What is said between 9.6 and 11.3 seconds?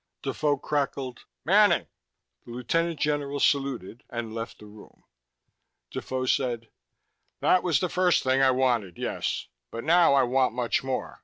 But now I want much more.